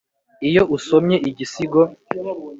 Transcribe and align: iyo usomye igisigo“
iyo 0.47 0.63
usomye 0.75 1.17
igisigo“ 1.29 1.81